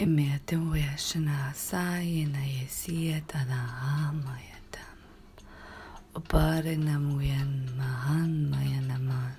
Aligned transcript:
אמרתם 0.00 0.70
ריא 0.72 0.96
שנעשה 0.96 1.96
הנה 1.96 2.46
יסיית 2.46 3.36
על 3.36 3.48
העם 3.48 4.20
הידם. 4.26 4.98
ופרן 6.16 6.88
אמוין 6.88 7.66
מהן 7.76 8.50
מיין 8.50 8.90
אמן. 8.90 9.30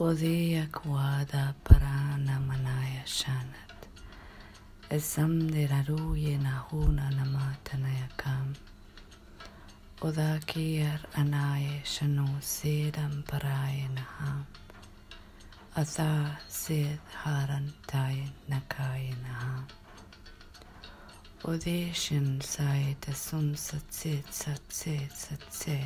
ודאי 0.00 0.66
כוודא 0.70 1.50
פרן 1.62 2.26
אמנה 2.36 2.80
ישנת. 3.04 3.86
אסם 4.90 5.38
דררו 5.38 6.16
ינהון 6.16 6.98
అసా 15.76 16.10
హారంతాయ 17.20 18.18
నకాయన 18.50 19.26
ఉదేశం 21.48 22.26
సాయత 22.52 23.06
సుం 23.16 23.46
సత్సే 23.64 24.12
సత్సే 24.32 24.94
సత్సే 25.22 25.76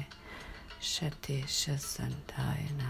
శతేష 0.91 1.63
సంతాయన 1.87 2.83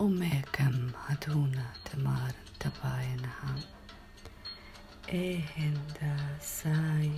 ఉమేకం 0.00 0.76
అధూన 1.10 1.56
తమారంతపాయన 1.86 3.26
ఏ 5.14 5.24
హింద 5.50 6.00
సాయ 6.52 7.14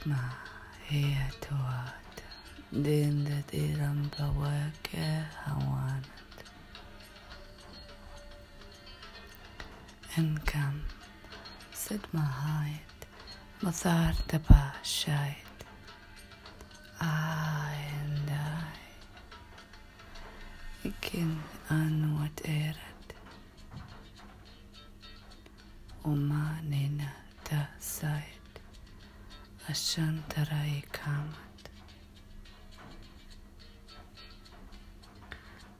الكتمة 0.00 0.30
هي 0.88 1.16
توات 1.40 2.20
دين 2.72 3.42
إيران 3.54 4.08
بواك 4.18 4.96
هوانت 5.46 6.06
إن 10.18 10.38
كم 10.38 10.80
سد 11.74 12.00
هايت 12.14 13.04
مثار 13.62 14.12
تبا 14.28 14.72
شايت 14.82 15.58
آي 17.02 17.90
and 18.00 18.30
I 18.30 18.80
إكين 20.86 21.40
أن 21.70 22.20
وتيرت 22.22 23.14
وما 26.04 26.60
نينا 26.64 27.12
تسايت. 27.44 28.19
Ashantarai 29.70 30.82
kamat. 30.90 31.62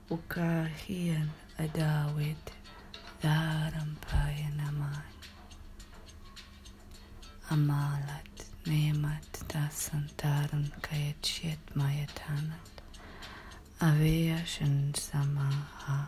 Ukahian 0.07 1.27
adawit 1.59 2.39
darampayan 3.19 4.55
naman. 4.63 5.11
Amalat 7.51 8.31
nemat 8.63 9.27
dasantaran 9.51 10.71
kayachit 10.79 11.59
mayatanat. 11.75 12.71
Aveyashan 13.83 14.95
samaha. 14.95 16.07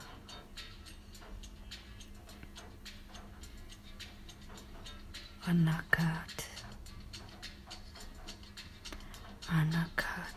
Anakat. 5.51 6.52
Anakata. 9.53 10.32